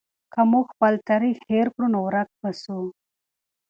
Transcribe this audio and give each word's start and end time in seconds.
که 0.33 0.41
موږ 0.51 0.65
خپل 0.73 0.93
تاریخ 1.09 1.37
هېر 1.51 1.67
کړو 1.73 1.87
نو 1.93 1.99
ورک 2.05 2.29
به 2.41 2.51
سو. 2.63 2.79